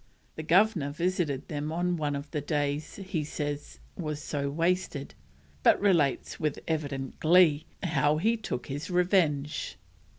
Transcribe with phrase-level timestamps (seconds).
[0.35, 5.13] The Governor visited them on one of the days he says was so wasted,
[5.61, 9.77] but relates, with evident glee, how he took his revenge.